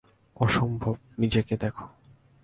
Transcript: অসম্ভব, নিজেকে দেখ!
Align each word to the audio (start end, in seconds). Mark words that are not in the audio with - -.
অসম্ভব, 0.37 0.95
নিজেকে 1.17 1.55
দেখ! 1.57 1.75